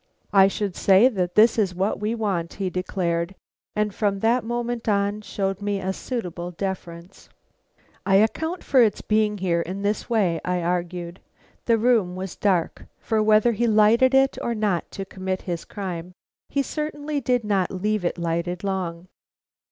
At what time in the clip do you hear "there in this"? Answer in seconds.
9.35-10.09